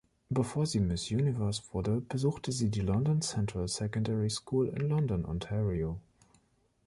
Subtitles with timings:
[0.29, 5.99] Bevor sie Miss Universe wurde, besuchte sie die London Central Secondary School in London, Ontario.